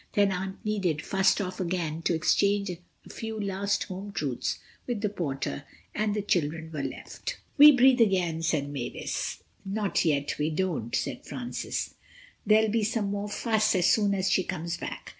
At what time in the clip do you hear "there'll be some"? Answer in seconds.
12.47-13.11